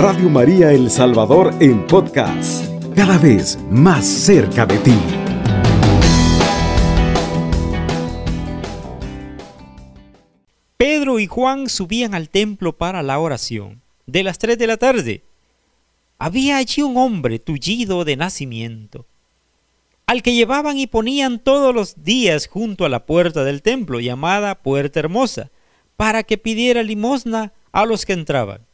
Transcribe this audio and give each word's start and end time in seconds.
Radio 0.00 0.30
María 0.30 0.70
El 0.70 0.92
Salvador 0.92 1.52
en 1.58 1.84
podcast, 1.84 2.64
cada 2.94 3.18
vez 3.18 3.58
más 3.68 4.06
cerca 4.06 4.64
de 4.64 4.78
ti. 4.78 4.94
Pedro 10.76 11.18
y 11.18 11.26
Juan 11.26 11.68
subían 11.68 12.14
al 12.14 12.28
templo 12.28 12.78
para 12.78 13.02
la 13.02 13.18
oración 13.18 13.82
de 14.06 14.22
las 14.22 14.38
tres 14.38 14.56
de 14.56 14.68
la 14.68 14.76
tarde. 14.76 15.24
Había 16.20 16.58
allí 16.58 16.82
un 16.82 16.96
hombre 16.96 17.40
tullido 17.40 18.04
de 18.04 18.14
nacimiento, 18.14 19.04
al 20.06 20.22
que 20.22 20.32
llevaban 20.32 20.78
y 20.78 20.86
ponían 20.86 21.40
todos 21.40 21.74
los 21.74 22.04
días 22.04 22.46
junto 22.46 22.84
a 22.84 22.88
la 22.88 23.04
puerta 23.04 23.42
del 23.42 23.62
templo, 23.62 23.98
llamada 23.98 24.62
Puerta 24.62 25.00
Hermosa, 25.00 25.50
para 25.96 26.22
que 26.22 26.38
pidiera 26.38 26.84
limosna 26.84 27.52
a 27.72 27.84
los 27.84 28.06
que 28.06 28.12
entraban. 28.12 28.67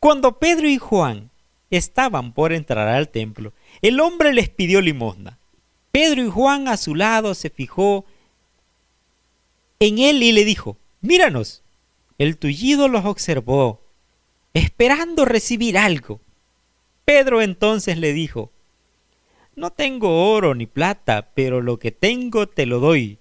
Cuando 0.00 0.38
Pedro 0.38 0.66
y 0.66 0.78
Juan 0.78 1.30
estaban 1.70 2.32
por 2.32 2.52
entrar 2.52 2.88
al 2.88 3.10
templo, 3.10 3.52
el 3.82 4.00
hombre 4.00 4.32
les 4.32 4.48
pidió 4.48 4.80
limosna. 4.80 5.38
Pedro 5.92 6.24
y 6.24 6.30
Juan 6.30 6.68
a 6.68 6.76
su 6.76 6.94
lado 6.94 7.34
se 7.34 7.50
fijó 7.50 8.06
en 9.78 9.98
él 9.98 10.22
y 10.22 10.32
le 10.32 10.44
dijo, 10.44 10.78
míranos. 11.00 11.62
El 12.18 12.36
tullido 12.36 12.88
los 12.88 13.06
observó, 13.06 13.80
esperando 14.52 15.24
recibir 15.24 15.78
algo. 15.78 16.20
Pedro 17.06 17.40
entonces 17.40 17.96
le 17.96 18.12
dijo, 18.12 18.52
no 19.56 19.70
tengo 19.70 20.30
oro 20.30 20.54
ni 20.54 20.66
plata, 20.66 21.30
pero 21.34 21.62
lo 21.62 21.78
que 21.78 21.92
tengo 21.92 22.46
te 22.46 22.66
lo 22.66 22.78
doy. 22.78 23.18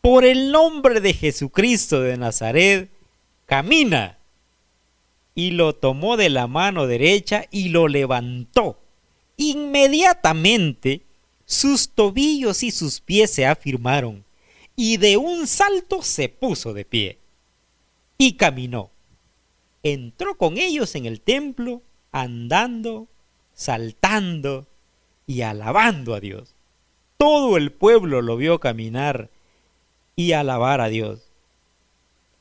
Por 0.00 0.24
el 0.24 0.52
nombre 0.52 1.00
de 1.00 1.14
Jesucristo 1.14 2.00
de 2.00 2.16
Nazaret, 2.16 2.90
camina. 3.46 4.17
Y 5.38 5.52
lo 5.52 5.72
tomó 5.72 6.16
de 6.16 6.30
la 6.30 6.48
mano 6.48 6.88
derecha 6.88 7.44
y 7.52 7.68
lo 7.68 7.86
levantó. 7.86 8.76
Inmediatamente 9.36 11.02
sus 11.46 11.90
tobillos 11.90 12.64
y 12.64 12.72
sus 12.72 13.00
pies 13.00 13.30
se 13.30 13.46
afirmaron, 13.46 14.24
y 14.74 14.96
de 14.96 15.16
un 15.16 15.46
salto 15.46 16.02
se 16.02 16.28
puso 16.28 16.72
de 16.72 16.84
pie. 16.84 17.18
Y 18.18 18.32
caminó. 18.32 18.90
Entró 19.84 20.36
con 20.36 20.58
ellos 20.58 20.96
en 20.96 21.06
el 21.06 21.20
templo, 21.20 21.82
andando, 22.10 23.06
saltando 23.54 24.66
y 25.24 25.42
alabando 25.42 26.16
a 26.16 26.20
Dios. 26.20 26.52
Todo 27.16 27.56
el 27.56 27.70
pueblo 27.70 28.22
lo 28.22 28.36
vio 28.36 28.58
caminar 28.58 29.30
y 30.16 30.32
alabar 30.32 30.80
a 30.80 30.88
Dios. 30.88 31.27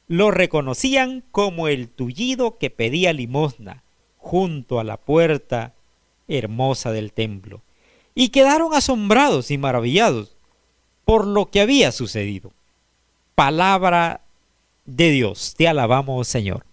Lo 0.08 0.31
reconocían 0.31 1.23
como 1.31 1.67
el 1.67 1.89
tullido 1.89 2.58
que 2.58 2.69
pedía 2.69 3.13
limosna 3.13 3.83
junto 4.17 4.80
a 4.80 4.83
la 4.83 4.97
puerta 4.97 5.73
hermosa 6.27 6.91
del 6.91 7.14
templo, 7.14 7.61
y 8.14 8.30
quedaron 8.30 8.73
asombrados 8.73 9.52
y 9.52 9.58
maravillados 9.58 10.36
por 11.05 11.25
lo 11.25 11.49
que 11.49 11.61
había 11.61 11.91
sucedido. 11.91 12.52
Palabra 13.36 14.22
de 14.86 15.11
Dios, 15.11 15.53
te 15.58 15.67
alabamos 15.67 16.27
Señor. 16.27 16.66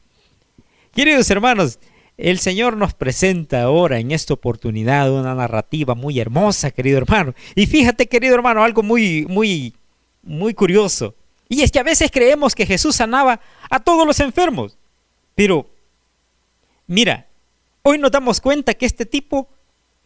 Queridos 0.92 1.30
hermanos, 1.30 1.78
el 2.16 2.38
Señor 2.38 2.76
nos 2.76 2.94
presenta 2.94 3.62
ahora 3.62 3.98
en 3.98 4.12
esta 4.12 4.34
oportunidad 4.34 5.12
una 5.12 5.34
narrativa 5.34 5.94
muy 5.94 6.20
hermosa, 6.20 6.70
querido 6.70 6.98
hermano. 6.98 7.34
Y 7.56 7.66
fíjate, 7.66 8.06
querido 8.06 8.34
hermano, 8.34 8.62
algo 8.62 8.82
muy, 8.82 9.26
muy, 9.28 9.74
muy 10.22 10.54
curioso. 10.54 11.14
Y 11.48 11.62
es 11.62 11.70
que 11.70 11.78
a 11.78 11.82
veces 11.82 12.10
creemos 12.10 12.54
que 12.54 12.66
Jesús 12.66 12.96
sanaba 12.96 13.40
a 13.70 13.80
todos 13.80 14.06
los 14.06 14.20
enfermos. 14.20 14.76
Pero, 15.34 15.66
mira, 16.86 17.26
hoy 17.82 17.98
nos 17.98 18.10
damos 18.10 18.40
cuenta 18.40 18.74
que 18.74 18.86
este 18.86 19.04
tipo 19.06 19.48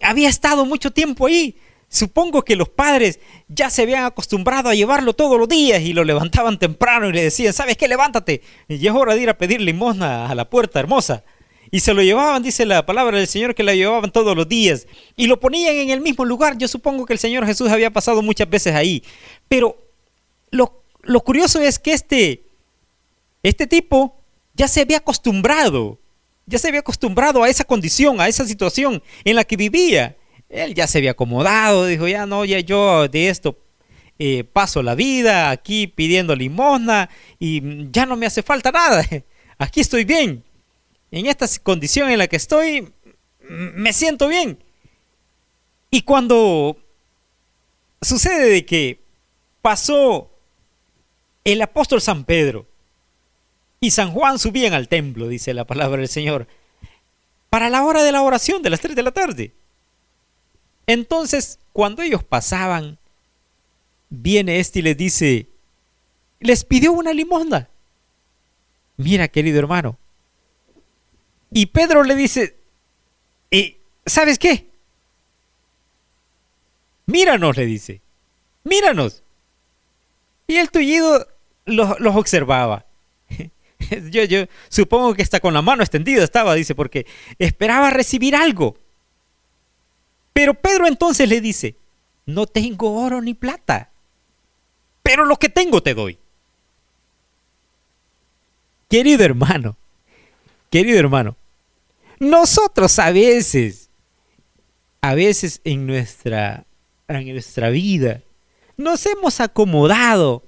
había 0.00 0.28
estado 0.28 0.64
mucho 0.64 0.90
tiempo 0.90 1.26
ahí. 1.26 1.56
Supongo 1.90 2.42
que 2.42 2.54
los 2.54 2.68
padres 2.68 3.18
ya 3.48 3.70
se 3.70 3.82
habían 3.82 4.04
acostumbrado 4.04 4.68
a 4.68 4.74
llevarlo 4.74 5.14
todos 5.14 5.38
los 5.38 5.48
días 5.48 5.80
y 5.80 5.94
lo 5.94 6.04
levantaban 6.04 6.58
temprano 6.58 7.08
y 7.08 7.12
le 7.12 7.22
decían, 7.22 7.54
¿sabes 7.54 7.78
qué? 7.78 7.88
Levántate. 7.88 8.42
Y 8.68 8.86
es 8.86 8.92
hora 8.92 9.14
de 9.14 9.22
ir 9.22 9.30
a 9.30 9.38
pedir 9.38 9.60
limosna 9.60 10.28
a 10.28 10.34
la 10.34 10.50
puerta 10.50 10.80
hermosa. 10.80 11.24
Y 11.70 11.80
se 11.80 11.94
lo 11.94 12.02
llevaban, 12.02 12.42
dice 12.42 12.64
la 12.66 12.84
palabra 12.84 13.18
del 13.18 13.26
Señor, 13.26 13.54
que 13.54 13.62
la 13.62 13.74
llevaban 13.74 14.10
todos 14.10 14.36
los 14.36 14.48
días. 14.48 14.86
Y 15.16 15.26
lo 15.26 15.40
ponían 15.40 15.76
en 15.76 15.90
el 15.90 16.00
mismo 16.00 16.24
lugar. 16.24 16.56
Yo 16.58 16.68
supongo 16.68 17.06
que 17.06 17.12
el 17.14 17.18
Señor 17.18 17.46
Jesús 17.46 17.70
había 17.70 17.90
pasado 17.90 18.22
muchas 18.22 18.48
veces 18.48 18.74
ahí. 18.74 19.02
Pero 19.48 19.76
lo, 20.50 20.82
lo 21.08 21.20
curioso 21.22 21.60
es 21.60 21.78
que 21.78 21.94
este, 21.94 22.42
este 23.42 23.66
tipo 23.66 24.20
ya 24.54 24.68
se 24.68 24.82
había 24.82 24.98
acostumbrado. 24.98 25.98
Ya 26.46 26.58
se 26.58 26.68
había 26.68 26.80
acostumbrado 26.80 27.42
a 27.42 27.48
esa 27.48 27.64
condición, 27.64 28.20
a 28.20 28.28
esa 28.28 28.46
situación 28.46 29.02
en 29.24 29.36
la 29.36 29.44
que 29.44 29.56
vivía. 29.56 30.16
Él 30.48 30.74
ya 30.74 30.86
se 30.86 30.98
había 30.98 31.12
acomodado, 31.12 31.86
dijo, 31.86 32.06
ya 32.08 32.26
no, 32.26 32.44
ya 32.44 32.60
yo 32.60 33.08
de 33.08 33.28
esto 33.28 33.58
eh, 34.18 34.44
paso 34.44 34.82
la 34.82 34.94
vida 34.94 35.50
aquí 35.50 35.86
pidiendo 35.86 36.34
limosna 36.34 37.08
y 37.38 37.90
ya 37.90 38.04
no 38.04 38.16
me 38.16 38.26
hace 38.26 38.42
falta 38.42 38.70
nada. 38.70 39.04
Aquí 39.58 39.80
estoy 39.80 40.04
bien 40.04 40.44
en 41.10 41.26
esta 41.26 41.46
condición 41.62 42.10
en 42.10 42.18
la 42.18 42.26
que 42.26 42.36
estoy, 42.36 42.92
me 43.40 43.92
siento 43.92 44.28
bien. 44.28 44.62
Y 45.90 46.02
cuando 46.02 46.76
sucede 48.02 48.50
de 48.50 48.66
que 48.66 49.00
pasó 49.62 50.37
el 51.52 51.62
apóstol 51.62 52.00
San 52.00 52.24
Pedro 52.24 52.66
y 53.80 53.90
San 53.90 54.12
Juan 54.12 54.38
subían 54.38 54.74
al 54.74 54.88
templo, 54.88 55.28
dice 55.28 55.54
la 55.54 55.64
palabra 55.64 55.98
del 55.98 56.08
Señor, 56.08 56.46
para 57.50 57.70
la 57.70 57.84
hora 57.84 58.02
de 58.02 58.12
la 58.12 58.22
oración 58.22 58.62
de 58.62 58.70
las 58.70 58.80
3 58.80 58.94
de 58.94 59.02
la 59.02 59.12
tarde. 59.12 59.52
Entonces, 60.86 61.58
cuando 61.72 62.02
ellos 62.02 62.22
pasaban, 62.22 62.98
viene 64.10 64.58
este 64.58 64.80
y 64.80 64.82
les 64.82 64.96
dice, 64.96 65.46
les 66.40 66.64
pidió 66.64 66.92
una 66.92 67.12
limosna. 67.12 67.68
Mira, 68.96 69.28
querido 69.28 69.58
hermano, 69.58 69.96
y 71.50 71.66
Pedro 71.66 72.02
le 72.02 72.14
dice, 72.14 72.58
¿Y 73.50 73.76
¿sabes 74.04 74.38
qué? 74.38 74.68
Míranos, 77.06 77.56
le 77.56 77.64
dice, 77.64 78.02
míranos. 78.64 79.22
Y 80.46 80.56
el 80.56 80.70
tullido 80.70 81.26
los, 81.68 82.16
observaba. 82.16 82.86
yo, 84.10 84.22
supongo 84.68 85.14
que 85.14 85.22
está 85.22 85.40
con 85.40 85.54
la 85.54 85.62
mano 85.62 85.82
extendida 85.82 86.24
estaba, 86.24 86.54
dice, 86.54 86.74
porque 86.74 87.06
esperaba 87.38 87.90
recibir 87.90 88.34
algo. 88.34 88.76
Pero 90.32 90.54
Pedro 90.54 90.86
entonces 90.86 91.28
le 91.28 91.40
dice, 91.40 91.76
no 92.26 92.46
tengo 92.46 92.94
oro 92.94 93.20
ni 93.20 93.34
plata, 93.34 93.90
pero 95.02 95.24
lo 95.24 95.36
que 95.36 95.48
tengo 95.48 95.82
te 95.82 95.94
doy. 95.94 96.18
Querido 98.88 99.24
hermano, 99.24 99.76
Querido 100.70 100.98
hermano, 100.98 101.36
nosotros 102.18 102.98
a 102.98 103.10
veces, 103.10 103.88
a 105.00 105.14
veces 105.14 105.62
en 105.64 105.86
nuestra, 105.86 106.66
en 107.08 107.32
nuestra 107.32 107.70
vida, 107.70 108.20
nos 108.76 109.06
hemos 109.06 109.40
acomodado 109.40 110.44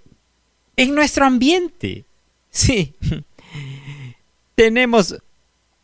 en 0.80 0.94
nuestro 0.94 1.26
ambiente. 1.26 2.06
Sí. 2.48 2.94
Tenemos, 4.54 5.16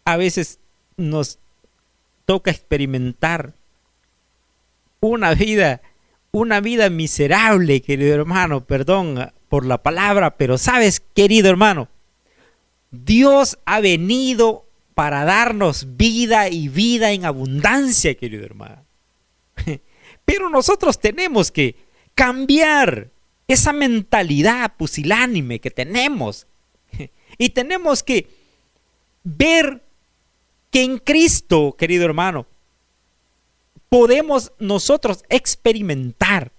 a 0.06 0.16
veces 0.16 0.58
nos 0.96 1.38
toca 2.24 2.50
experimentar 2.50 3.52
una 5.00 5.34
vida, 5.34 5.82
una 6.32 6.60
vida 6.60 6.88
miserable, 6.88 7.82
querido 7.82 8.14
hermano, 8.14 8.64
perdón 8.64 9.30
por 9.50 9.66
la 9.66 9.82
palabra, 9.82 10.38
pero 10.38 10.56
sabes, 10.56 11.00
querido 11.14 11.50
hermano, 11.50 11.88
Dios 12.90 13.58
ha 13.66 13.80
venido 13.80 14.64
para 14.94 15.26
darnos 15.26 15.96
vida 15.98 16.48
y 16.48 16.68
vida 16.68 17.12
en 17.12 17.26
abundancia, 17.26 18.14
querido 18.14 18.46
hermano. 18.46 18.82
Pero 20.24 20.48
nosotros 20.48 20.98
tenemos 20.98 21.52
que 21.52 21.76
cambiar 22.14 23.10
esa 23.48 23.72
mentalidad 23.72 24.74
pusilánime 24.76 25.60
que 25.60 25.70
tenemos. 25.70 26.46
Y 27.38 27.50
tenemos 27.50 28.02
que 28.02 28.28
ver 29.22 29.82
que 30.70 30.82
en 30.82 30.96
Cristo, 30.96 31.74
querido 31.76 32.06
hermano, 32.06 32.46
podemos 33.90 34.52
nosotros 34.58 35.22
experimentar 35.28 36.52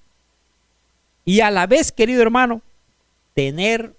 y 1.28 1.42
a 1.42 1.52
la 1.52 1.68
vez, 1.68 1.92
querido 1.92 2.22
hermano, 2.22 2.62
tener 3.34 3.94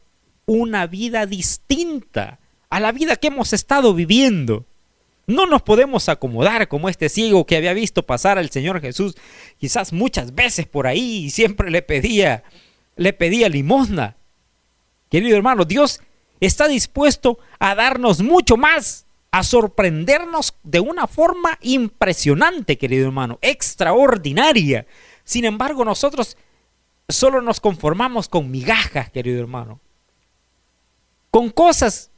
una 0.46 0.86
vida 0.86 1.26
distinta 1.26 2.38
a 2.70 2.80
la 2.80 2.90
vida 2.90 3.16
que 3.16 3.26
hemos 3.26 3.52
estado 3.52 3.92
viviendo. 3.92 4.64
No 5.26 5.44
nos 5.44 5.60
podemos 5.60 6.08
acomodar 6.08 6.68
como 6.68 6.88
este 6.88 7.10
ciego 7.10 7.44
que 7.44 7.58
había 7.58 7.74
visto 7.74 8.06
pasar 8.06 8.38
al 8.38 8.48
Señor 8.48 8.80
Jesús 8.80 9.14
quizás 9.58 9.92
muchas 9.92 10.34
veces 10.34 10.66
por 10.66 10.86
ahí 10.86 11.26
y 11.26 11.30
siempre 11.30 11.70
le 11.70 11.82
pedía 11.82 12.44
le 12.98 13.14
pedía 13.14 13.48
limosna. 13.48 14.16
Querido 15.08 15.36
hermano, 15.36 15.64
Dios 15.64 16.00
está 16.40 16.68
dispuesto 16.68 17.38
a 17.58 17.74
darnos 17.74 18.20
mucho 18.20 18.56
más 18.58 19.06
a 19.30 19.42
sorprendernos 19.42 20.54
de 20.62 20.80
una 20.80 21.06
forma 21.06 21.58
impresionante, 21.60 22.78
querido 22.78 23.06
hermano, 23.06 23.38
extraordinaria. 23.42 24.86
Sin 25.24 25.44
embargo, 25.44 25.84
nosotros 25.84 26.36
solo 27.08 27.40
nos 27.42 27.60
conformamos 27.60 28.28
con 28.28 28.50
migajas, 28.50 29.10
querido 29.10 29.40
hermano. 29.40 29.80
Con 31.30 31.50
cosas, 31.50 32.10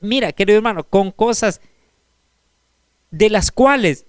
mira, 0.00 0.32
querido 0.32 0.58
hermano, 0.58 0.84
con 0.84 1.10
cosas 1.10 1.60
de 3.10 3.30
las 3.30 3.50
cuales 3.50 4.06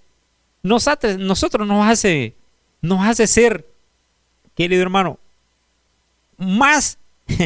nosotros 0.62 1.18
nos 1.66 1.88
hace, 1.88 2.36
nos 2.82 3.08
hace 3.08 3.28
ser, 3.28 3.66
querido 4.60 4.82
hermano, 4.82 5.18
más, 6.38 6.98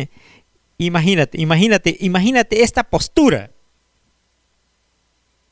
imagínate, 0.79 1.39
imagínate, 1.39 1.95
imagínate 1.99 2.63
esta 2.63 2.83
postura 2.83 3.51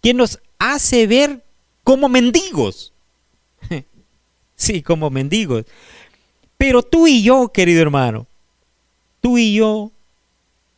que 0.02 0.16
nos 0.16 0.40
hace 0.58 1.06
ver 1.06 1.44
como 1.84 2.10
mendigos. 2.10 2.94
sí, 4.56 4.82
como 4.82 5.12
mendigos. 5.12 5.66
Pero 6.58 6.82
tú 6.82 7.06
y 7.06 7.22
yo, 7.22 7.50
querido 7.50 7.84
hermano, 7.84 8.26
tú 9.20 9.38
y 9.38 9.54
yo 9.54 9.92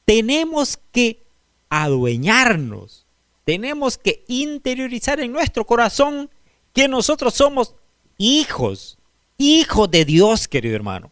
tenemos 0.03 0.77
que 0.91 1.23
adueñarnos, 1.69 3.05
tenemos 3.45 3.97
que 3.97 4.25
interiorizar 4.27 5.21
en 5.21 5.31
nuestro 5.31 5.65
corazón 5.65 6.29
que 6.73 6.89
nosotros 6.89 7.35
somos 7.35 7.73
hijos, 8.17 8.97
hijos 9.37 9.89
de 9.91 10.05
Dios, 10.05 10.47
querido 10.47 10.75
hermano. 10.75 11.11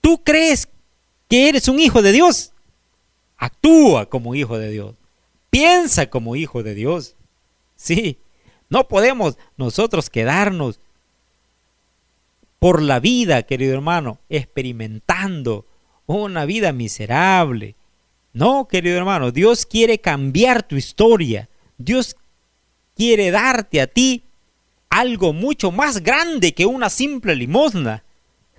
¿Tú 0.00 0.22
crees 0.22 0.68
que 1.28 1.48
eres 1.48 1.68
un 1.68 1.78
hijo 1.78 2.02
de 2.02 2.12
Dios? 2.12 2.52
Actúa 3.36 4.06
como 4.06 4.34
hijo 4.34 4.58
de 4.58 4.70
Dios. 4.70 4.94
Piensa 5.48 6.10
como 6.10 6.36
hijo 6.36 6.62
de 6.62 6.74
Dios. 6.74 7.14
Sí, 7.76 8.18
no 8.68 8.88
podemos 8.88 9.38
nosotros 9.56 10.10
quedarnos 10.10 10.80
por 12.58 12.80
la 12.80 13.00
vida, 13.00 13.42
querido 13.42 13.74
hermano, 13.74 14.18
experimentando 14.28 15.66
una 16.06 16.44
vida 16.44 16.72
miserable. 16.72 17.74
No, 18.32 18.66
querido 18.66 18.96
hermano, 18.96 19.30
Dios 19.30 19.66
quiere 19.66 19.98
cambiar 19.98 20.62
tu 20.62 20.76
historia. 20.76 21.48
Dios 21.76 22.16
quiere 22.94 23.30
darte 23.30 23.80
a 23.80 23.86
ti 23.86 24.24
algo 24.92 25.32
mucho 25.32 25.72
más 25.72 26.02
grande 26.02 26.52
que 26.52 26.66
una 26.66 26.90
simple 26.90 27.34
limosna. 27.34 28.04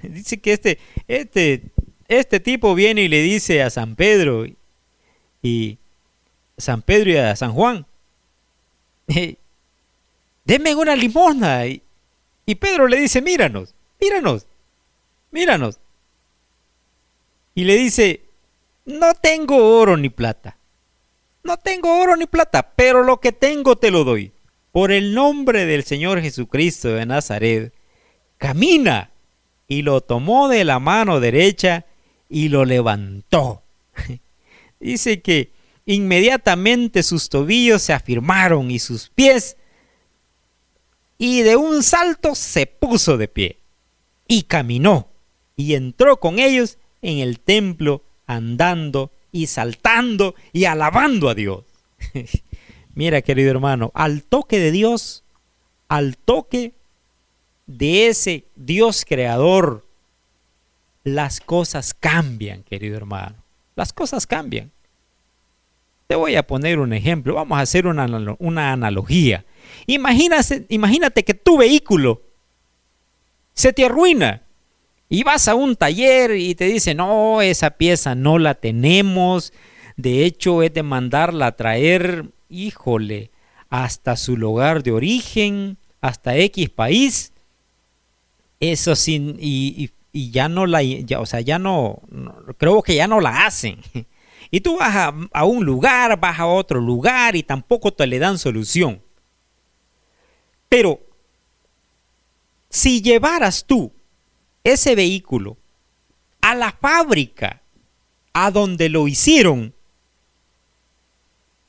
Dice 0.01 0.41
que 0.41 0.53
este, 0.53 0.79
este, 1.07 1.61
este 2.07 2.39
tipo 2.39 2.73
viene 2.73 3.03
y 3.03 3.07
le 3.07 3.21
dice 3.21 3.61
a 3.61 3.69
San 3.69 3.95
Pedro 3.95 4.45
y, 5.43 5.77
San 6.57 6.81
Pedro 6.81 7.11
y 7.11 7.17
a 7.17 7.35
San 7.35 7.53
Juan, 7.53 7.85
denme 10.43 10.75
una 10.75 10.95
limosna. 10.95 11.67
Y, 11.67 11.83
y 12.47 12.55
Pedro 12.55 12.87
le 12.87 12.97
dice, 12.97 13.21
míranos, 13.21 13.75
míranos, 14.01 14.47
míranos. 15.29 15.79
Y 17.53 17.63
le 17.65 17.75
dice, 17.75 18.21
no 18.85 19.13
tengo 19.13 19.79
oro 19.79 19.97
ni 19.97 20.09
plata. 20.09 20.57
No 21.43 21.57
tengo 21.57 21.99
oro 21.99 22.15
ni 22.15 22.25
plata, 22.25 22.73
pero 22.75 23.03
lo 23.03 23.19
que 23.19 23.31
tengo 23.31 23.75
te 23.75 23.91
lo 23.91 24.03
doy. 24.03 24.31
Por 24.73 24.91
el 24.91 25.13
nombre 25.13 25.65
del 25.65 25.85
Señor 25.85 26.19
Jesucristo 26.19 26.89
de 26.89 27.05
Nazaret, 27.05 27.73
camina. 28.37 29.11
Y 29.69 29.83
lo 29.83 30.01
tomó 30.01 30.49
de 30.49 30.65
la 30.65 30.79
mano 30.79 31.21
derecha 31.21 31.85
y 32.27 32.49
lo 32.49 32.65
levantó. 32.65 33.63
Dice 34.81 35.21
que 35.21 35.53
Inmediatamente 35.85 37.03
sus 37.03 37.27
tobillos 37.27 37.81
se 37.81 37.93
afirmaron 37.93 38.71
y 38.71 38.79
sus 38.79 39.09
pies, 39.09 39.57
y 41.17 41.41
de 41.41 41.55
un 41.57 41.83
salto 41.83 42.35
se 42.35 42.67
puso 42.67 43.17
de 43.17 43.27
pie, 43.27 43.59
y 44.27 44.43
caminó, 44.43 45.09
y 45.57 45.73
entró 45.73 46.19
con 46.19 46.39
ellos 46.39 46.77
en 47.01 47.19
el 47.19 47.39
templo, 47.39 48.03
andando 48.27 49.11
y 49.31 49.47
saltando 49.47 50.35
y 50.53 50.65
alabando 50.65 51.27
a 51.27 51.35
Dios. 51.35 51.63
Mira, 52.93 53.21
querido 53.21 53.51
hermano, 53.51 53.91
al 53.95 54.23
toque 54.23 54.59
de 54.59 54.71
Dios, 54.71 55.23
al 55.87 56.17
toque 56.17 56.73
de 57.65 58.07
ese 58.07 58.45
Dios 58.55 59.05
creador, 59.07 59.85
las 61.03 61.39
cosas 61.39 61.93
cambian, 61.93 62.63
querido 62.63 62.95
hermano. 62.95 63.35
Las 63.75 63.93
cosas 63.93 64.27
cambian. 64.27 64.71
Te 66.07 66.15
voy 66.15 66.35
a 66.35 66.45
poner 66.45 66.79
un 66.79 66.93
ejemplo, 66.93 67.35
vamos 67.35 67.57
a 67.57 67.61
hacer 67.61 67.87
una, 67.87 68.03
analogía. 68.71 69.45
Imagínate, 69.87 70.65
imagínate 70.69 71.23
que 71.23 71.33
tu 71.33 71.57
vehículo 71.57 72.21
se 73.53 73.73
te 73.73 73.85
arruina 73.85 74.43
y 75.09 75.23
vas 75.23 75.47
a 75.47 75.55
un 75.55 75.75
taller 75.75 76.31
y 76.31 76.55
te 76.55 76.65
dicen, 76.65 76.97
no, 76.97 77.41
esa 77.41 77.71
pieza 77.71 78.15
no 78.15 78.37
la 78.37 78.55
tenemos, 78.55 79.53
de 79.95 80.25
hecho 80.25 80.61
es 80.61 80.73
de 80.73 80.83
mandarla 80.83 81.47
a 81.47 81.55
traer, 81.55 82.25
híjole, 82.53 83.31
hasta 83.69 84.15
su 84.15 84.37
lugar 84.37 84.83
de 84.83 84.91
origen, 84.91 85.77
hasta 85.99 86.37
X 86.37 86.69
país. 86.69 87.33
Eso 88.59 88.95
sin, 88.95 89.37
y, 89.39 89.89
ya 90.13 90.47
no 90.47 90.67
la, 90.67 90.81
o 91.17 91.25
sea, 91.25 91.41
ya 91.41 91.57
no, 91.57 92.01
creo 92.57 92.83
que 92.83 92.95
ya 92.95 93.07
no 93.07 93.19
la 93.19 93.45
hacen. 93.45 93.79
Y 94.51 94.61
tú 94.61 94.77
vas 94.77 95.11
a, 95.31 95.45
un 95.45 95.65
lugar, 95.65 96.19
vas 96.19 96.39
a 96.39 96.45
otro 96.45 96.79
lugar 96.79 97.35
y 97.35 97.41
tampoco 97.41 97.91
te 97.91 98.05
le 98.05 98.19
dan 98.19 98.37
solución. 98.37 99.01
Pero 100.69 100.99
si 102.69 103.01
llevaras 103.01 103.65
tú 103.65 103.91
ese 104.63 104.93
vehículo 104.93 105.57
a 106.41 106.53
la 106.53 106.71
fábrica, 106.71 107.63
a 108.31 108.51
donde 108.51 108.89
lo 108.89 109.07
hicieron, 109.07 109.73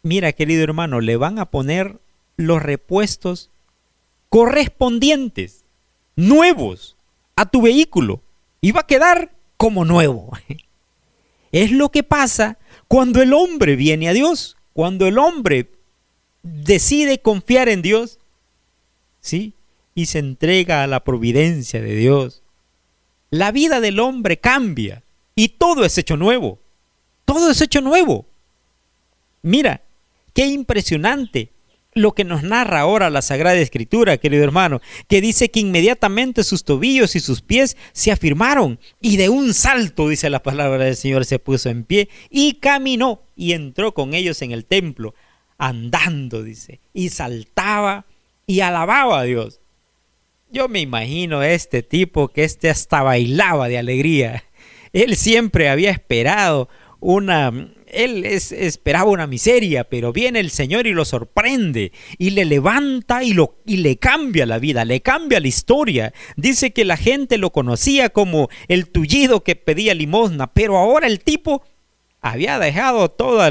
mira 0.05 0.33
querido 0.33 0.63
hermano, 0.63 1.01
le 1.01 1.17
van 1.17 1.41
a 1.41 1.47
poner 1.47 1.99
los 2.37 2.63
repuestos 2.63 3.51
correspondientes, 4.29 5.65
nuevos, 6.15 6.97
a 7.35 7.47
tu 7.47 7.63
vehículo. 7.63 8.21
Y 8.61 8.73
va 8.73 8.81
a 8.81 8.87
quedar 8.87 9.33
como 9.57 9.85
nuevo. 9.85 10.31
Es 11.53 11.71
lo 11.71 11.91
que 11.91 12.03
pasa 12.03 12.59
cuando 12.89 13.23
el 13.23 13.33
hombre 13.33 13.77
viene 13.77 14.09
a 14.09 14.13
Dios, 14.13 14.57
cuando 14.73 15.07
el 15.07 15.19
hombre 15.19 15.71
decide 16.43 17.21
confiar 17.21 17.69
en 17.69 17.81
Dios, 17.81 18.19
¿sí? 19.21 19.53
Y 19.95 20.07
se 20.07 20.19
entrega 20.19 20.83
a 20.83 20.89
la 20.89 21.05
providencia 21.05 21.81
de 21.81 21.95
Dios, 21.95 22.43
la 23.31 23.53
vida 23.53 23.81
del 23.81 24.01
hombre 24.01 24.37
cambia 24.37 25.05
y 25.37 25.51
todo 25.51 25.85
es 25.85 25.97
hecho 25.97 26.17
nuevo. 26.17 26.59
Todo 27.25 27.51
es 27.51 27.61
hecho 27.61 27.81
nuevo. 27.81 28.27
Mira, 29.43 29.83
qué 30.35 30.47
impresionante 30.47 31.55
lo 31.95 32.13
que 32.13 32.25
nos 32.25 32.43
narra 32.43 32.81
ahora 32.81 33.09
la 33.09 33.23
Sagrada 33.23 33.57
Escritura, 33.57 34.19
querido 34.19 34.45
hermano, 34.45 34.81
que 35.09 35.21
dice 35.21 35.51
que 35.51 35.61
inmediatamente 35.61 36.43
sus 36.43 36.65
tobillos 36.65 37.15
y 37.15 37.21
sus 37.21 37.41
pies 37.41 37.77
se 37.93 38.11
afirmaron 38.11 38.81
y 39.01 39.17
de 39.17 39.29
un 39.29 39.55
salto, 39.55 40.09
dice 40.09 40.29
la 40.29 40.43
palabra 40.43 40.85
del 40.85 40.97
Señor, 40.97 41.25
se 41.25 41.39
puso 41.39 41.71
en 41.71 41.85
pie 41.85 42.09
y 42.31 42.55
caminó 42.55 43.23
y 43.37 43.53
entró 43.53 43.95
con 43.95 44.15
ellos 44.15 44.43
en 44.43 44.51
el 44.51 44.65
templo, 44.65 45.15
andando, 45.57 46.43
dice, 46.43 46.81
y 46.93 47.11
saltaba 47.11 48.07
y 48.47 48.61
alababa 48.61 49.21
a 49.21 49.25
Dios. 49.25 49.61
Yo 50.51 50.69
me 50.69 50.81
imagino 50.81 51.41
a 51.41 51.51
este 51.51 51.83
tipo 51.83 52.29
que 52.29 52.45
este 52.45 52.71
hasta 52.71 53.03
bailaba 53.03 53.69
de 53.69 53.79
alegría. 53.79 54.45
Él 54.93 55.17
siempre 55.17 55.69
había 55.69 55.91
esperado 55.91 56.69
una 57.01 57.53
él 57.95 58.25
esperaba 58.25 59.11
una 59.11 59.27
miseria, 59.27 59.85
pero 59.85 60.13
viene 60.13 60.41
el 60.41 60.51
Señor 60.51 60.87
y 60.87 60.93
lo 60.93 61.05
sorprende 61.05 61.93
y 62.19 62.31
le 62.31 62.45
levanta 62.45 63.23
y, 63.23 63.33
lo, 63.33 63.57
y 63.65 63.79
le 63.79 63.97
cambia 63.97 64.47
la 64.47 64.59
vida, 64.59 64.85
le 64.85 65.01
cambia 65.01 65.41
la 65.41 65.49
historia. 65.49 66.13
Dice 66.37 66.73
que 66.73 66.85
la 66.85 66.97
gente 66.97 67.39
lo 67.39 67.51
conocía 67.51 68.11
como 68.11 68.49
el 68.69 68.89
tullido 68.89 69.43
que 69.43 69.57
pedía 69.57 69.95
limosna, 69.95 70.53
pero 70.53 70.77
ahora 70.77 71.07
el 71.07 71.21
tipo 71.21 71.63
había 72.21 72.59
dejado 72.59 73.11
todo, 73.11 73.43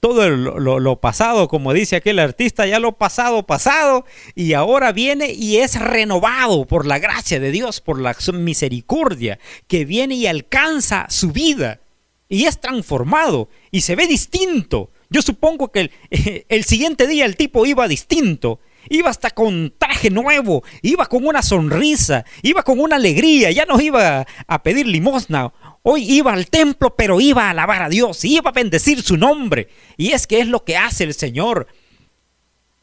todo 0.00 0.28
lo, 0.30 0.80
lo, 0.80 1.00
pasado, 1.00 1.48
como 1.48 1.72
dice 1.72 1.96
aquel 1.96 2.18
artista, 2.18 2.66
ya 2.66 2.78
lo 2.78 2.92
pasado, 2.92 3.46
pasado, 3.46 4.04
y 4.34 4.54
ahora 4.54 4.92
viene 4.92 5.32
y 5.32 5.58
es 5.58 5.80
renovado 5.80 6.66
por 6.66 6.86
la 6.86 6.98
gracia 6.98 7.40
de 7.40 7.50
Dios, 7.50 7.80
por 7.80 8.00
la 8.00 8.16
misericordia, 8.32 9.38
que 9.66 9.84
viene 9.84 10.14
y 10.14 10.26
alcanza 10.26 11.06
su 11.08 11.30
vida 11.30 11.80
y 12.28 12.46
es 12.46 12.60
transformado 12.60 13.48
y 13.70 13.82
se 13.82 13.96
ve 13.96 14.06
distinto. 14.06 14.90
Yo 15.10 15.22
supongo 15.22 15.70
que 15.70 15.90
el, 16.48 16.64
siguiente 16.64 17.06
día 17.06 17.24
el 17.24 17.36
tipo 17.36 17.66
iba 17.66 17.88
distinto. 17.88 18.60
Iba 18.90 19.08
hasta 19.08 19.30
con 19.30 19.72
traje 19.78 20.10
nuevo, 20.10 20.62
iba 20.82 21.06
con 21.06 21.26
una 21.26 21.40
sonrisa, 21.40 22.26
iba 22.42 22.62
con 22.62 22.78
una 22.78 22.96
alegría, 22.96 23.50
ya 23.50 23.64
no 23.64 23.80
iba 23.80 24.26
a 24.46 24.62
pedir 24.62 24.86
limosna 24.86 25.50
Hoy 25.86 26.10
iba 26.10 26.32
al 26.32 26.46
templo, 26.48 26.96
pero 26.96 27.20
iba 27.20 27.46
a 27.46 27.50
alabar 27.50 27.82
a 27.82 27.90
Dios, 27.90 28.24
iba 28.24 28.48
a 28.48 28.54
bendecir 28.54 29.02
su 29.02 29.18
nombre. 29.18 29.68
Y 29.98 30.12
es 30.12 30.26
que 30.26 30.40
es 30.40 30.46
lo 30.46 30.64
que 30.64 30.78
hace 30.78 31.04
el 31.04 31.12
Señor. 31.12 31.66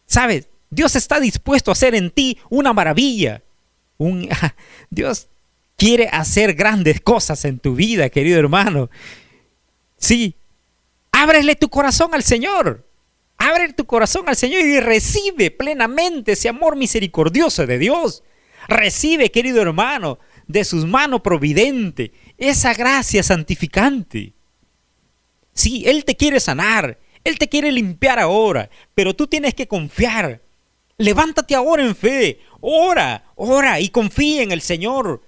¿Sabes? 0.06 0.50
Dios 0.70 0.96
está 0.96 1.20
dispuesto 1.20 1.72
a 1.72 1.74
hacer 1.74 1.96
en 1.96 2.12
ti 2.12 2.38
una 2.52 2.74
maravilla. 2.74 3.42
Dios 4.92 5.30
quiere 5.78 6.10
hacer 6.10 6.54
grandes 6.54 7.02
cosas 7.02 7.44
en 7.46 7.58
tu 7.58 7.74
vida, 7.74 8.10
querido 8.10 8.38
hermano. 8.38 8.92
Sí, 10.02 10.36
ábrele 11.12 11.56
tu 11.56 11.70
corazón 11.70 12.14
al 12.14 12.24
Señor. 12.24 12.88
Abre 13.38 13.72
tu 13.74 13.86
corazón 13.86 14.28
al 14.28 14.36
Señor 14.36 14.62
y 14.62 14.80
recibe 14.80 15.52
plenamente 15.52 16.34
ese 16.34 16.50
amor 16.50 16.76
misericordioso 16.76 17.66
de 17.66 17.78
Dios. 17.78 18.24
Recibe, 18.68 19.32
querido 19.32 19.62
hermano, 19.62 20.20
de 20.48 20.66
sus 20.66 20.86
manos 20.86 21.22
providente, 21.22 22.12
esa 22.38 22.74
gracia 22.74 23.24
santificante. 23.24 24.34
Sí, 25.54 25.84
Él 25.86 26.04
te 26.04 26.16
quiere 26.16 26.40
sanar, 26.40 27.00
Él 27.24 27.38
te 27.38 27.48
quiere 27.48 27.72
limpiar 27.72 28.20
ahora, 28.20 28.70
pero 28.96 29.16
tú 29.16 29.28
tienes 29.28 29.54
que 29.54 29.68
confiar. 29.68 30.42
Levántate 30.98 31.56
ahora 31.56 31.84
en 31.84 31.96
fe, 31.96 32.40
ora, 32.60 33.32
ora 33.36 33.80
y 33.80 33.90
confía 33.90 34.42
en 34.42 34.52
el 34.52 34.62
Señor. 34.62 35.22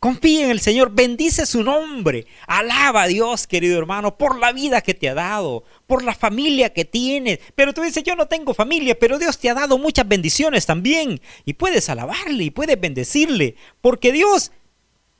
Confía 0.00 0.46
en 0.46 0.50
el 0.50 0.60
Señor, 0.60 0.92
bendice 0.92 1.44
su 1.44 1.62
nombre, 1.62 2.26
alaba 2.46 3.02
a 3.02 3.06
Dios, 3.06 3.46
querido 3.46 3.78
hermano, 3.78 4.16
por 4.16 4.38
la 4.38 4.50
vida 4.50 4.80
que 4.80 4.94
te 4.94 5.10
ha 5.10 5.14
dado, 5.14 5.62
por 5.86 6.02
la 6.02 6.14
familia 6.14 6.72
que 6.72 6.86
tienes. 6.86 7.38
Pero 7.54 7.74
tú 7.74 7.82
dices, 7.82 8.02
yo 8.02 8.16
no 8.16 8.26
tengo 8.26 8.54
familia, 8.54 8.98
pero 8.98 9.18
Dios 9.18 9.38
te 9.38 9.50
ha 9.50 9.54
dado 9.54 9.76
muchas 9.76 10.08
bendiciones 10.08 10.64
también. 10.64 11.20
Y 11.44 11.52
puedes 11.52 11.90
alabarle 11.90 12.44
y 12.44 12.50
puedes 12.50 12.80
bendecirle, 12.80 13.56
porque 13.82 14.10
Dios, 14.10 14.52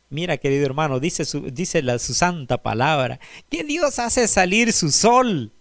mira 0.08 0.38
querido 0.38 0.64
hermano, 0.64 0.98
dice 0.98 1.26
su, 1.26 1.42
dice 1.50 1.82
la, 1.82 1.98
su 1.98 2.14
santa 2.14 2.62
palabra, 2.62 3.20
que 3.50 3.64
Dios 3.64 3.98
hace 3.98 4.26
salir 4.28 4.72
su 4.72 4.90
sol 4.90 5.52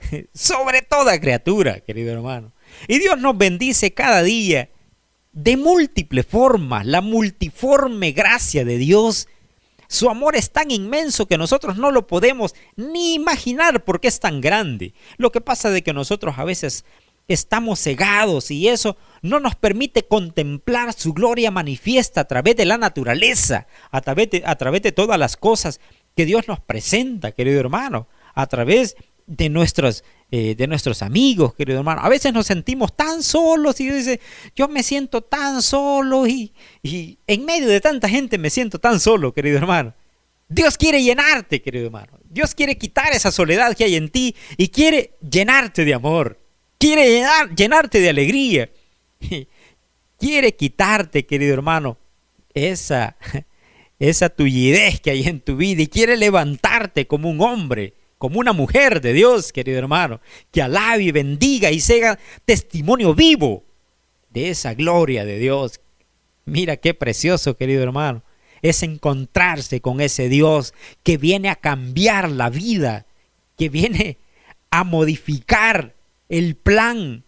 sobre 0.34 0.82
toda 0.82 1.20
criatura, 1.20 1.78
querido 1.78 2.12
hermano. 2.12 2.50
Y 2.88 2.98
Dios 2.98 3.20
nos 3.20 3.38
bendice 3.38 3.94
cada 3.94 4.24
día 4.24 4.68
de 5.38 5.56
múltiples 5.56 6.26
formas, 6.26 6.84
la 6.84 7.00
multiforme 7.00 8.10
gracia 8.10 8.64
de 8.64 8.76
Dios. 8.76 9.28
Su 9.86 10.10
amor 10.10 10.34
es 10.34 10.50
tan 10.50 10.72
inmenso 10.72 11.26
que 11.26 11.38
nosotros 11.38 11.76
no 11.76 11.92
lo 11.92 12.08
podemos 12.08 12.56
ni 12.74 13.14
imaginar 13.14 13.84
porque 13.84 14.08
es 14.08 14.18
tan 14.18 14.40
grande. 14.40 14.94
Lo 15.16 15.30
que 15.30 15.40
pasa 15.40 15.70
de 15.70 15.82
que 15.82 15.92
nosotros 15.92 16.34
a 16.38 16.44
veces 16.44 16.84
estamos 17.28 17.78
cegados 17.78 18.50
y 18.50 18.66
eso 18.66 18.96
no 19.22 19.38
nos 19.38 19.54
permite 19.54 20.02
contemplar 20.02 20.92
su 20.92 21.12
gloria 21.12 21.52
manifiesta 21.52 22.22
a 22.22 22.26
través 22.26 22.56
de 22.56 22.64
la 22.64 22.76
naturaleza, 22.76 23.68
a 23.92 24.00
través 24.00 24.30
de, 24.30 24.42
a 24.44 24.56
través 24.56 24.82
de 24.82 24.90
todas 24.90 25.20
las 25.20 25.36
cosas 25.36 25.80
que 26.16 26.26
Dios 26.26 26.48
nos 26.48 26.58
presenta, 26.58 27.30
querido 27.30 27.60
hermano, 27.60 28.08
a 28.34 28.48
través 28.48 28.96
de 29.28 29.50
nuestros, 29.50 30.04
eh, 30.30 30.54
de 30.56 30.66
nuestros 30.66 31.02
amigos, 31.02 31.54
querido 31.54 31.78
hermano. 31.78 32.00
A 32.02 32.08
veces 32.08 32.32
nos 32.32 32.46
sentimos 32.46 32.96
tan 32.96 33.22
solos 33.22 33.78
y 33.80 33.90
dice, 33.90 34.20
yo 34.56 34.68
me 34.68 34.82
siento 34.82 35.20
tan 35.20 35.62
solo 35.62 36.26
y, 36.26 36.52
y 36.82 37.18
en 37.26 37.44
medio 37.44 37.68
de 37.68 37.80
tanta 37.80 38.08
gente 38.08 38.38
me 38.38 38.50
siento 38.50 38.78
tan 38.78 38.98
solo, 38.98 39.32
querido 39.32 39.58
hermano. 39.58 39.94
Dios 40.48 40.78
quiere 40.78 41.02
llenarte, 41.02 41.60
querido 41.60 41.86
hermano. 41.86 42.18
Dios 42.24 42.54
quiere 42.54 42.78
quitar 42.78 43.12
esa 43.12 43.30
soledad 43.30 43.76
que 43.76 43.84
hay 43.84 43.96
en 43.96 44.08
ti 44.08 44.34
y 44.56 44.68
quiere 44.68 45.12
llenarte 45.20 45.84
de 45.84 45.92
amor. 45.92 46.40
Quiere 46.78 47.22
llenarte 47.54 48.00
de 48.00 48.08
alegría. 48.08 48.70
Quiere 50.18 50.56
quitarte, 50.56 51.26
querido 51.26 51.54
hermano, 51.54 51.96
esa, 52.52 53.16
esa 54.00 54.28
tullidez 54.28 55.00
que 55.00 55.10
hay 55.10 55.28
en 55.28 55.40
tu 55.40 55.56
vida 55.56 55.82
y 55.82 55.86
quiere 55.86 56.16
levantarte 56.16 57.06
como 57.06 57.30
un 57.30 57.40
hombre 57.40 57.94
como 58.18 58.40
una 58.40 58.52
mujer 58.52 59.00
de 59.00 59.12
Dios, 59.12 59.52
querido 59.52 59.78
hermano, 59.78 60.20
que 60.50 60.60
alabe 60.60 61.04
y 61.04 61.12
bendiga 61.12 61.70
y 61.70 61.80
sea 61.80 62.18
testimonio 62.44 63.14
vivo 63.14 63.64
de 64.30 64.50
esa 64.50 64.74
gloria 64.74 65.24
de 65.24 65.38
Dios. 65.38 65.80
Mira 66.44 66.76
qué 66.76 66.94
precioso, 66.94 67.56
querido 67.56 67.82
hermano, 67.82 68.22
es 68.60 68.82
encontrarse 68.82 69.80
con 69.80 70.00
ese 70.00 70.28
Dios 70.28 70.74
que 71.02 71.16
viene 71.16 71.48
a 71.48 71.56
cambiar 71.56 72.30
la 72.30 72.50
vida, 72.50 73.06
que 73.56 73.68
viene 73.68 74.18
a 74.70 74.84
modificar 74.84 75.94
el 76.28 76.56
plan 76.56 77.22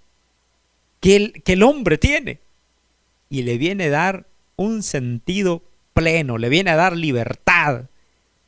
que 1.00 1.16
el, 1.16 1.42
que 1.44 1.54
el 1.54 1.62
hombre 1.62 1.99
tiene 1.99 2.40
y 3.30 3.42
le 3.42 3.59
viene 3.59 3.85
a 3.85 3.90
dar 3.90 4.26
un 4.56 4.82
sentido 4.82 5.62
pleno, 5.94 6.37
le 6.37 6.49
viene 6.49 6.70
a 6.70 6.76
dar 6.76 6.97
libertad, 6.97 7.85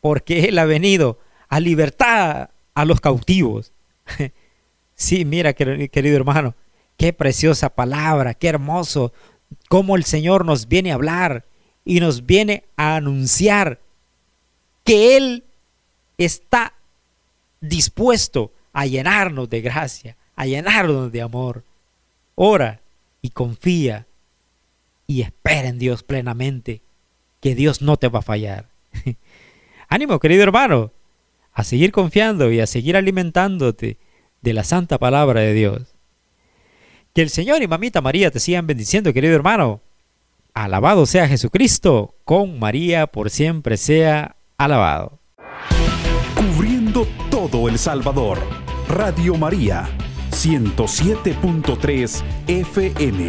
porque 0.00 0.46
Él 0.46 0.58
ha 0.58 0.64
venido 0.64 1.18
a 1.52 1.60
libertad 1.60 2.48
a 2.72 2.84
los 2.86 3.02
cautivos. 3.02 3.72
sí, 4.94 5.26
mira, 5.26 5.52
querido 5.52 6.16
hermano, 6.16 6.54
qué 6.96 7.12
preciosa 7.12 7.68
palabra, 7.68 8.32
qué 8.32 8.48
hermoso, 8.48 9.12
cómo 9.68 9.96
el 9.96 10.04
Señor 10.04 10.46
nos 10.46 10.66
viene 10.66 10.92
a 10.92 10.94
hablar 10.94 11.44
y 11.84 12.00
nos 12.00 12.24
viene 12.24 12.64
a 12.78 12.96
anunciar 12.96 13.80
que 14.82 15.18
Él 15.18 15.44
está 16.16 16.72
dispuesto 17.60 18.50
a 18.72 18.86
llenarnos 18.86 19.50
de 19.50 19.60
gracia, 19.60 20.16
a 20.34 20.46
llenarnos 20.46 21.12
de 21.12 21.20
amor. 21.20 21.64
Ora 22.34 22.80
y 23.20 23.28
confía 23.28 24.06
y 25.06 25.20
espera 25.20 25.68
en 25.68 25.78
Dios 25.78 26.02
plenamente, 26.02 26.80
que 27.42 27.54
Dios 27.54 27.82
no 27.82 27.98
te 27.98 28.08
va 28.08 28.20
a 28.20 28.22
fallar. 28.22 28.70
Ánimo, 29.90 30.18
querido 30.18 30.44
hermano, 30.44 30.92
a 31.52 31.64
seguir 31.64 31.92
confiando 31.92 32.50
y 32.50 32.60
a 32.60 32.66
seguir 32.66 32.96
alimentándote 32.96 33.98
de 34.40 34.52
la 34.52 34.64
santa 34.64 34.98
palabra 34.98 35.40
de 35.40 35.54
Dios. 35.54 35.94
Que 37.14 37.22
el 37.22 37.30
Señor 37.30 37.62
y 37.62 37.68
Mamita 37.68 38.00
María 38.00 38.30
te 38.30 38.40
sigan 38.40 38.66
bendiciendo, 38.66 39.12
querido 39.12 39.34
hermano. 39.34 39.82
Alabado 40.54 41.06
sea 41.06 41.28
Jesucristo, 41.28 42.14
con 42.24 42.58
María 42.58 43.06
por 43.06 43.30
siempre 43.30 43.76
sea 43.76 44.36
alabado. 44.58 45.18
Cubriendo 46.34 47.06
todo 47.30 47.68
El 47.68 47.78
Salvador, 47.78 48.38
Radio 48.88 49.36
María, 49.36 49.88
107.3 50.30 52.22
FM. 52.46 53.28